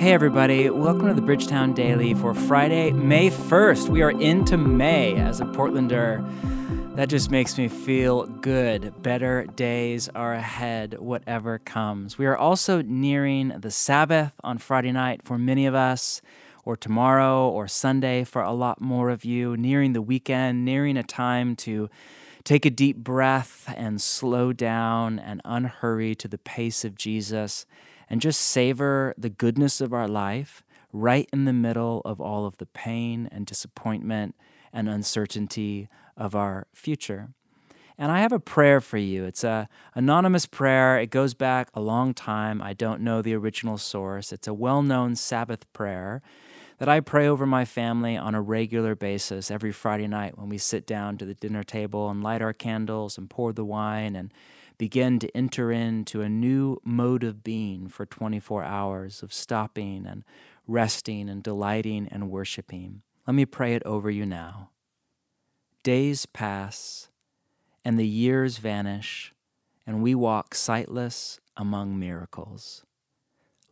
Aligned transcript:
Hey, 0.00 0.14
everybody, 0.14 0.70
welcome 0.70 1.08
to 1.08 1.12
the 1.12 1.20
Bridgetown 1.20 1.74
Daily 1.74 2.14
for 2.14 2.32
Friday, 2.32 2.90
May 2.90 3.28
1st. 3.28 3.90
We 3.90 4.00
are 4.00 4.10
into 4.10 4.56
May 4.56 5.14
as 5.16 5.42
a 5.42 5.44
Portlander. 5.44 6.26
That 6.96 7.10
just 7.10 7.30
makes 7.30 7.58
me 7.58 7.68
feel 7.68 8.24
good. 8.24 9.02
Better 9.02 9.44
days 9.44 10.08
are 10.14 10.32
ahead, 10.32 10.98
whatever 11.00 11.58
comes. 11.58 12.16
We 12.16 12.24
are 12.24 12.36
also 12.36 12.80
nearing 12.80 13.48
the 13.48 13.70
Sabbath 13.70 14.32
on 14.42 14.56
Friday 14.56 14.90
night 14.90 15.20
for 15.22 15.36
many 15.36 15.66
of 15.66 15.74
us, 15.74 16.22
or 16.64 16.78
tomorrow 16.78 17.46
or 17.50 17.68
Sunday 17.68 18.24
for 18.24 18.40
a 18.40 18.54
lot 18.54 18.80
more 18.80 19.10
of 19.10 19.26
you, 19.26 19.54
nearing 19.54 19.92
the 19.92 20.00
weekend, 20.00 20.64
nearing 20.64 20.96
a 20.96 21.02
time 21.02 21.54
to 21.56 21.90
take 22.42 22.64
a 22.64 22.70
deep 22.70 22.96
breath 22.96 23.70
and 23.76 24.00
slow 24.00 24.54
down 24.54 25.18
and 25.18 25.42
unhurry 25.44 26.14
to 26.14 26.26
the 26.26 26.38
pace 26.38 26.86
of 26.86 26.96
Jesus 26.96 27.66
and 28.10 28.20
just 28.20 28.40
savor 28.40 29.14
the 29.16 29.30
goodness 29.30 29.80
of 29.80 29.94
our 29.94 30.08
life 30.08 30.62
right 30.92 31.28
in 31.32 31.44
the 31.44 31.52
middle 31.52 32.02
of 32.04 32.20
all 32.20 32.44
of 32.44 32.56
the 32.56 32.66
pain 32.66 33.28
and 33.30 33.46
disappointment 33.46 34.34
and 34.72 34.88
uncertainty 34.88 35.88
of 36.16 36.34
our 36.34 36.66
future. 36.74 37.30
And 37.96 38.10
I 38.10 38.20
have 38.20 38.32
a 38.32 38.40
prayer 38.40 38.80
for 38.80 38.96
you. 38.96 39.24
It's 39.24 39.44
a 39.44 39.68
anonymous 39.94 40.46
prayer. 40.46 40.98
It 40.98 41.10
goes 41.10 41.34
back 41.34 41.68
a 41.74 41.80
long 41.80 42.14
time. 42.14 42.62
I 42.62 42.72
don't 42.72 43.02
know 43.02 43.20
the 43.22 43.34
original 43.34 43.78
source. 43.78 44.32
It's 44.32 44.48
a 44.48 44.54
well-known 44.54 45.16
Sabbath 45.16 45.70
prayer 45.72 46.22
that 46.78 46.88
I 46.88 47.00
pray 47.00 47.28
over 47.28 47.44
my 47.44 47.66
family 47.66 48.16
on 48.16 48.34
a 48.34 48.40
regular 48.40 48.94
basis 48.94 49.50
every 49.50 49.70
Friday 49.70 50.08
night 50.08 50.38
when 50.38 50.48
we 50.48 50.56
sit 50.56 50.86
down 50.86 51.18
to 51.18 51.26
the 51.26 51.34
dinner 51.34 51.62
table 51.62 52.08
and 52.08 52.22
light 52.22 52.40
our 52.40 52.54
candles 52.54 53.18
and 53.18 53.28
pour 53.28 53.52
the 53.52 53.66
wine 53.66 54.16
and 54.16 54.32
begin 54.80 55.18
to 55.18 55.36
enter 55.36 55.70
into 55.70 56.22
a 56.22 56.28
new 56.30 56.80
mode 56.82 57.22
of 57.22 57.44
being 57.44 57.86
for 57.86 58.06
24 58.06 58.64
hours 58.64 59.22
of 59.22 59.30
stopping 59.30 60.06
and 60.06 60.24
resting 60.66 61.28
and 61.28 61.42
delighting 61.42 62.08
and 62.10 62.30
worshiping. 62.30 63.02
Let 63.26 63.34
me 63.34 63.44
pray 63.44 63.74
it 63.74 63.82
over 63.84 64.10
you 64.10 64.24
now. 64.24 64.70
Days 65.82 66.24
pass 66.24 67.10
and 67.84 67.98
the 67.98 68.06
years 68.06 68.56
vanish, 68.56 69.34
and 69.86 70.02
we 70.02 70.14
walk 70.14 70.54
sightless 70.54 71.40
among 71.58 71.98
miracles. 71.98 72.82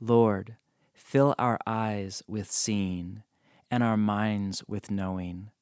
Lord, 0.00 0.56
fill 0.92 1.36
our 1.38 1.60
eyes 1.68 2.24
with 2.26 2.50
seeing 2.50 3.22
and 3.70 3.84
our 3.84 3.96
minds 3.96 4.64
with 4.66 4.90
knowing. 4.90 5.52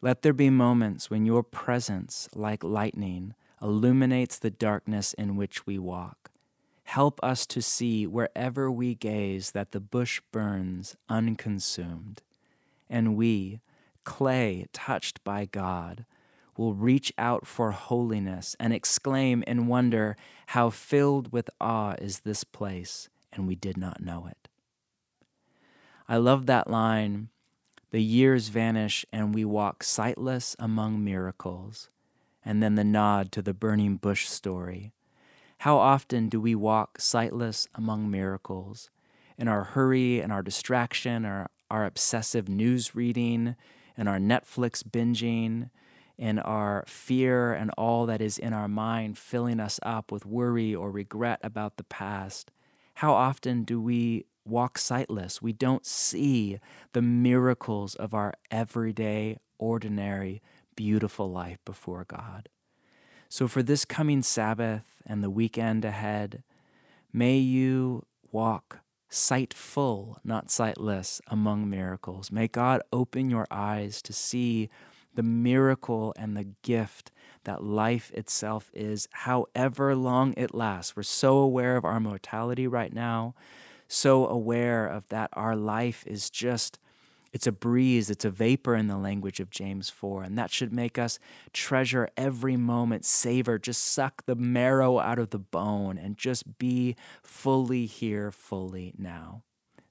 Let 0.00 0.22
there 0.22 0.32
be 0.32 0.50
moments 0.50 1.10
when 1.10 1.26
your 1.26 1.42
presence, 1.42 2.28
like 2.32 2.62
lightning, 2.62 3.34
illuminates 3.62 4.38
the 4.38 4.50
darkness 4.50 5.12
in 5.14 5.36
which 5.36 5.66
we 5.66 5.78
walk. 5.78 6.30
Help 6.84 7.18
us 7.22 7.46
to 7.46 7.62
see 7.62 8.06
wherever 8.06 8.70
we 8.70 8.94
gaze 8.94 9.52
that 9.52 9.72
the 9.72 9.80
bush 9.80 10.20
burns 10.32 10.96
unconsumed, 11.08 12.22
and 12.88 13.16
we, 13.16 13.60
clay 14.04 14.66
touched 14.72 15.24
by 15.24 15.46
God, 15.46 16.04
will 16.56 16.74
reach 16.74 17.12
out 17.18 17.46
for 17.46 17.72
holiness 17.72 18.54
and 18.60 18.72
exclaim 18.72 19.42
in 19.46 19.66
wonder, 19.66 20.16
How 20.48 20.70
filled 20.70 21.32
with 21.32 21.50
awe 21.60 21.94
is 22.00 22.20
this 22.20 22.44
place, 22.44 23.08
and 23.32 23.48
we 23.48 23.56
did 23.56 23.76
not 23.76 24.02
know 24.02 24.26
it. 24.26 24.48
I 26.06 26.18
love 26.18 26.46
that 26.46 26.70
line. 26.70 27.28
The 27.90 28.02
years 28.02 28.48
vanish 28.48 29.06
and 29.12 29.34
we 29.34 29.44
walk 29.44 29.82
sightless 29.82 30.54
among 30.58 31.02
miracles 31.02 31.88
and 32.44 32.62
then 32.62 32.74
the 32.74 32.84
nod 32.84 33.32
to 33.32 33.42
the 33.42 33.54
burning 33.54 33.96
bush 33.96 34.26
story. 34.26 34.92
How 35.58 35.78
often 35.78 36.28
do 36.28 36.40
we 36.40 36.54
walk 36.54 37.00
sightless 37.00 37.68
among 37.74 38.10
miracles? 38.10 38.90
In 39.38 39.48
our 39.48 39.64
hurry 39.64 40.20
and 40.20 40.32
our 40.32 40.42
distraction, 40.42 41.24
our, 41.24 41.50
our 41.70 41.84
obsessive 41.84 42.48
news 42.48 42.94
reading, 42.94 43.56
and 43.96 44.08
our 44.08 44.18
Netflix 44.18 44.82
binging, 44.82 45.70
in 46.16 46.38
our 46.38 46.84
fear 46.86 47.52
and 47.52 47.70
all 47.76 48.06
that 48.06 48.20
is 48.20 48.38
in 48.38 48.52
our 48.52 48.68
mind 48.68 49.18
filling 49.18 49.58
us 49.58 49.80
up 49.82 50.12
with 50.12 50.26
worry 50.26 50.74
or 50.74 50.90
regret 50.90 51.40
about 51.42 51.76
the 51.76 51.84
past. 51.84 52.52
How 52.94 53.14
often 53.14 53.64
do 53.64 53.80
we 53.80 54.26
walk 54.44 54.78
sightless? 54.78 55.42
We 55.42 55.52
don't 55.52 55.84
see 55.84 56.60
the 56.92 57.02
miracles 57.02 57.94
of 57.96 58.14
our 58.14 58.34
everyday, 58.50 59.38
ordinary 59.58 60.40
beautiful 60.76 61.30
life 61.30 61.58
before 61.64 62.04
God. 62.04 62.48
So, 63.28 63.48
for 63.48 63.62
this 63.62 63.84
coming 63.84 64.22
Sabbath 64.22 65.02
and 65.06 65.22
the 65.22 65.30
weekend 65.30 65.84
ahead, 65.84 66.42
may 67.12 67.38
you 67.38 68.04
walk 68.30 68.80
sightful, 69.08 70.18
not 70.24 70.50
sightless, 70.50 71.20
among 71.28 71.70
miracles. 71.70 72.32
May 72.32 72.48
God 72.48 72.82
open 72.92 73.30
your 73.30 73.46
eyes 73.50 74.02
to 74.02 74.12
see 74.12 74.68
the 75.14 75.22
miracle 75.22 76.12
and 76.16 76.36
the 76.36 76.48
gift 76.62 77.12
that 77.44 77.62
life 77.62 78.10
itself 78.12 78.70
is, 78.74 79.08
however 79.12 79.94
long 79.94 80.34
it 80.36 80.54
lasts. 80.54 80.96
We're 80.96 81.04
so 81.04 81.38
aware 81.38 81.76
of 81.76 81.84
our 81.84 82.00
mortality 82.00 82.66
right 82.66 82.92
now, 82.92 83.34
so 83.86 84.26
aware 84.26 84.86
of 84.86 85.08
that 85.08 85.30
our 85.34 85.54
life 85.54 86.04
is 86.06 86.30
just 86.30 86.78
it's 87.34 87.48
a 87.48 87.52
breeze, 87.52 88.10
it's 88.10 88.24
a 88.24 88.30
vapor 88.30 88.76
in 88.76 88.86
the 88.86 88.96
language 88.96 89.40
of 89.40 89.50
James 89.50 89.90
4. 89.90 90.22
And 90.22 90.38
that 90.38 90.52
should 90.52 90.72
make 90.72 90.98
us 90.98 91.18
treasure 91.52 92.08
every 92.16 92.56
moment, 92.56 93.04
savor, 93.04 93.58
just 93.58 93.84
suck 93.84 94.24
the 94.24 94.36
marrow 94.36 95.00
out 95.00 95.18
of 95.18 95.30
the 95.30 95.40
bone, 95.40 95.98
and 95.98 96.16
just 96.16 96.58
be 96.58 96.94
fully 97.24 97.86
here, 97.86 98.30
fully 98.30 98.94
now. 98.96 99.42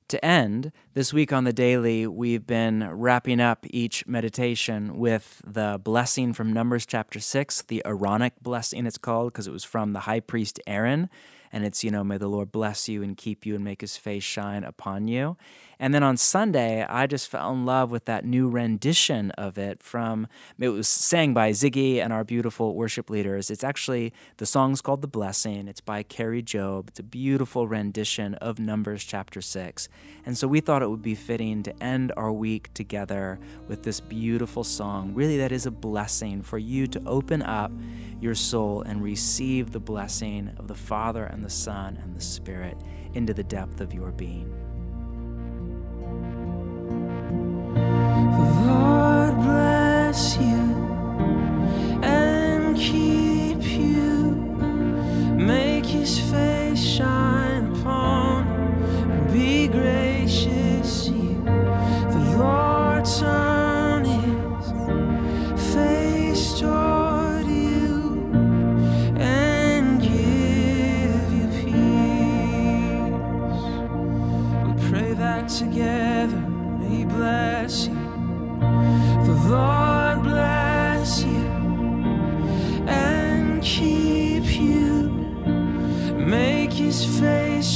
To 0.08 0.24
end, 0.24 0.72
this 0.94 1.12
week 1.12 1.34
on 1.34 1.44
the 1.44 1.52
daily, 1.52 2.08
we've 2.08 2.48
been 2.48 2.90
wrapping 2.90 3.42
up 3.42 3.66
each 3.70 4.08
meditation 4.08 4.98
with 4.98 5.42
the 5.46 5.82
blessing 5.84 6.32
from 6.32 6.54
Numbers 6.54 6.86
chapter 6.86 7.20
6, 7.20 7.64
the 7.64 7.82
Aaronic 7.86 8.40
blessing, 8.42 8.86
it's 8.86 8.98
called, 8.98 9.34
because 9.34 9.48
it 9.48 9.54
was 9.54 9.66
from 9.66 9.92
the 9.92 10.02
high 10.02 10.22
priest 10.22 10.62
Aaron 10.66 11.10
and 11.54 11.64
it's, 11.64 11.84
you 11.84 11.92
know, 11.92 12.04
may 12.04 12.18
the 12.18 12.28
Lord 12.28 12.52
bless 12.52 12.90
you 12.90 13.04
and 13.04 13.16
keep 13.16 13.46
you 13.46 13.54
and 13.54 13.64
make 13.64 13.82
his 13.82 13.96
face 13.96 14.24
shine 14.24 14.64
upon 14.64 15.08
you. 15.08 15.38
And 15.80 15.94
then 15.94 16.02
on 16.02 16.18
Sunday, 16.18 16.84
I 16.84 17.08
just 17.08 17.28
fell 17.28 17.52
in 17.52 17.66
love 17.66 17.92
with 17.92 18.06
that 18.06 18.26
new 18.26 18.50
rendition 18.50 19.32
of 19.32 19.58
it 19.58 19.84
from, 19.84 20.28
it 20.58 20.70
was 20.70 20.88
sang 20.88 21.34
by 21.34 21.52
Ziggy 21.52 21.98
and 21.98 22.14
our 22.14 22.24
beautiful 22.24 22.74
worship 22.74 23.10
leaders. 23.10 23.52
It's 23.52 23.64
actually, 23.64 24.14
the 24.38 24.46
song's 24.46 24.82
called 24.82 25.02
The 25.02 25.08
Blessing. 25.08 25.68
It's 25.68 25.82
by 25.82 26.02
Kari 26.02 26.42
Jobe. 26.42 26.88
It's 26.88 27.00
a 27.00 27.04
beautiful 27.04 27.68
rendition 27.68 28.34
of 28.36 28.60
Numbers 28.60 29.04
chapter 29.04 29.42
6. 29.42 29.90
And 30.26 30.38
so 30.38 30.48
we 30.48 30.62
thought 30.62 30.82
it 30.82 30.90
would 30.90 31.02
be 31.02 31.16
fitting 31.16 31.64
to 31.64 31.84
end 31.84 32.14
our 32.16 32.32
week 32.32 32.74
together 32.74 33.40
with 33.68 33.84
this 33.84 34.00
beautiful 34.00 34.64
song. 34.64 35.14
Really, 35.14 35.38
that 35.38 35.52
is 35.52 35.66
a 35.66 35.72
blessing 35.72 36.42
for 36.42 36.58
you 36.58 36.88
to 36.88 37.04
open 37.06 37.42
up 37.42 37.72
your 38.22 38.36
soul 38.36 38.84
and 38.84 39.04
receive 39.04 39.74
the 39.74 39.82
blessing 39.82 40.50
of 40.58 40.70
the 40.70 40.76
Father 40.76 41.26
and 41.26 41.43
the 41.44 41.50
Son 41.50 42.00
and 42.02 42.16
the 42.16 42.22
Spirit 42.22 42.78
into 43.14 43.34
the 43.34 43.44
depth 43.44 43.82
of 43.82 43.94
your 43.94 44.12
being. 44.12 44.73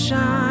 Shine 0.08 0.47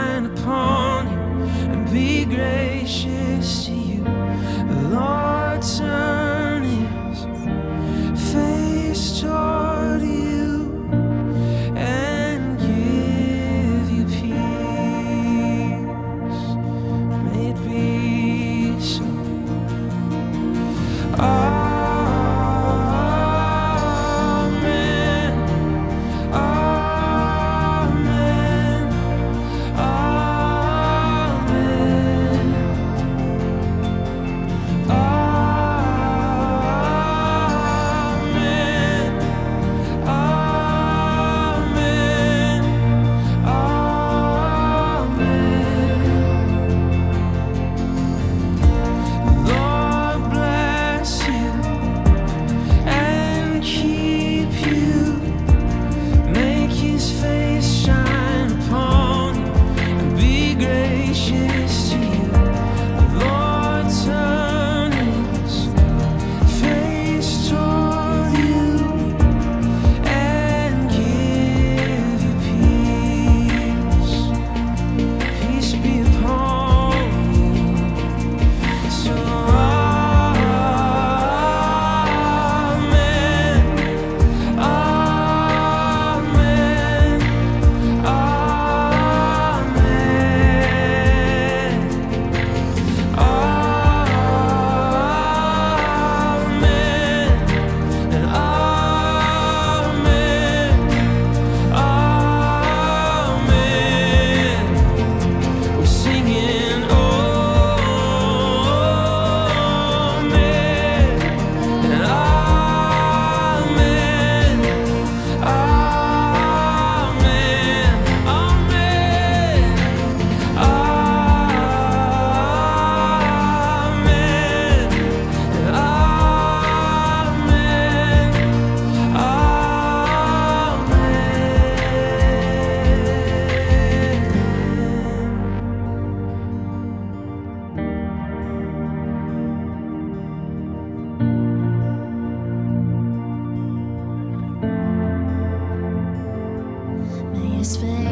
face. 147.76 148.05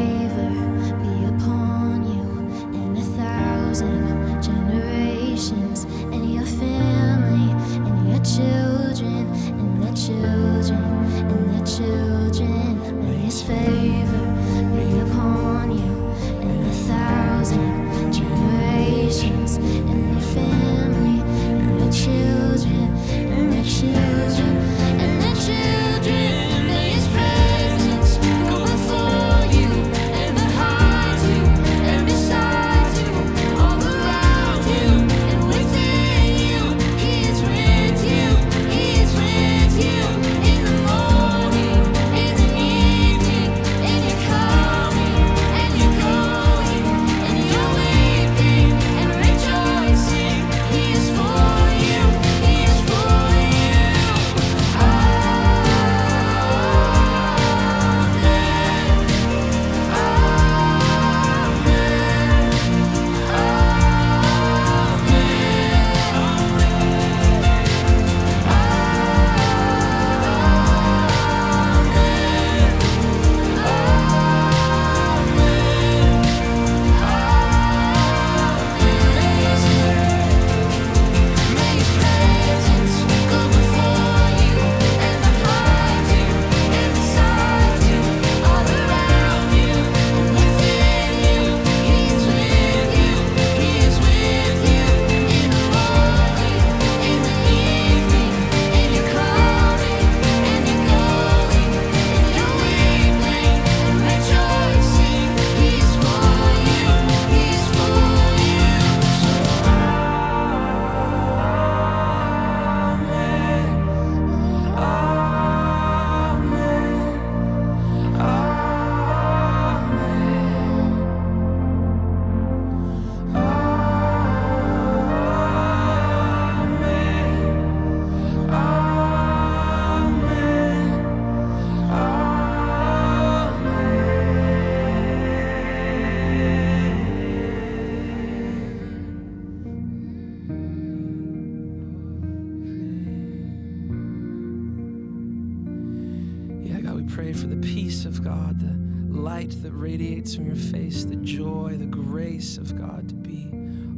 Pray 147.07 147.33
for 147.33 147.47
the 147.47 147.57
peace 147.57 148.05
of 148.05 148.23
God, 148.23 148.59
the 148.59 149.17
light 149.17 149.61
that 149.63 149.71
radiates 149.71 150.35
from 150.35 150.45
your 150.47 150.55
face, 150.55 151.05
the 151.05 151.15
joy, 151.17 151.75
the 151.77 151.85
grace 151.85 152.57
of 152.57 152.77
God 152.77 153.07
to 153.09 153.15
be 153.15 153.49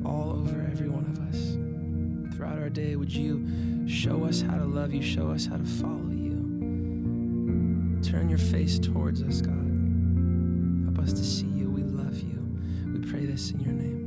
all 0.06 0.32
over 0.32 0.62
every 0.72 0.90
one 0.90 1.06
of 1.06 1.20
us. 1.30 2.36
Throughout 2.36 2.60
our 2.60 2.70
day, 2.70 2.96
would 2.96 3.12
you 3.12 3.88
show 3.88 4.24
us 4.26 4.42
how 4.42 4.58
to 4.58 4.66
love 4.66 4.94
you, 4.94 5.02
show 5.02 5.32
us 5.32 5.46
how 5.46 5.58
to 5.58 5.66
follow 5.66 6.12
you? 6.12 6.38
Turn 8.04 8.30
your 8.30 8.38
face 8.38 8.78
towards 8.80 9.22
us, 9.22 9.42
God. 9.42 9.54
Help 10.86 11.00
us 11.00 11.14
to 11.14 11.24
see 11.24 11.48
you. 11.48 11.70
We 11.70 11.84
love 11.84 12.20
you. 12.20 12.40
We 12.94 13.00
pray 13.10 13.26
this 13.26 13.52
in 13.52 13.60
your 13.60 13.74
name. 13.74 14.07